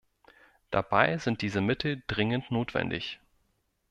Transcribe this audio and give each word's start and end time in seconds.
Dabei 0.71 1.19
sind 1.19 1.43
diese 1.43 1.61
Mittel 1.61 2.01
dringend 2.07 2.49
notwendig! 2.49 3.19